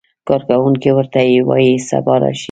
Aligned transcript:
کارکوونکی 0.27 0.89
ورته 0.97 1.19
وایي 1.47 1.73
سبا 1.89 2.15
راشئ. 2.21 2.39